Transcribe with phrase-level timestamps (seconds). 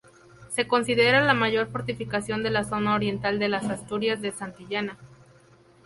[0.49, 4.97] Se considera la mayor fortificación de la zona oriental de las Asturias de Santillana.